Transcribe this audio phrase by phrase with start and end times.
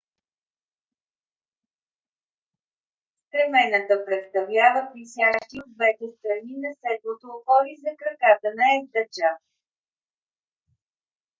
[3.27, 9.29] стремената представляват висящи от двете страни на седлото опори за краката на ездача